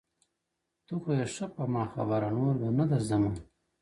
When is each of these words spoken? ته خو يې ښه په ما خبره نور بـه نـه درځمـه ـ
ته 0.85 0.93
خو 1.01 1.09
يې 1.17 1.25
ښه 1.33 1.45
په 1.55 1.63
ما 1.73 1.83
خبره 1.93 2.29
نور 2.37 2.53
بـه 2.61 2.69
نـه 2.77 2.85
درځمـه 2.91 3.29
ـ 3.33 3.37